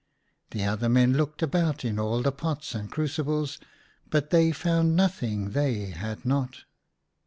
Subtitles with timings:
[0.49, 3.59] The other men looked about in all the pots and crucibles,
[4.09, 6.61] but they found nothing they had not.